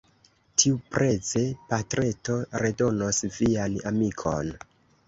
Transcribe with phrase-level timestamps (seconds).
[0.61, 1.43] Tiupreze,
[1.75, 4.57] patreto redonos vian amikon.